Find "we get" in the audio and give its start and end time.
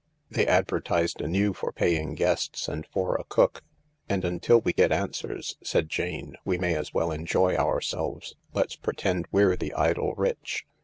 4.59-4.91